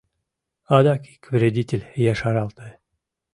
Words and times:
Адак 0.77 1.01
ик 1.13 1.23
вредитель 1.33 1.89
ешаралте. 2.11 2.67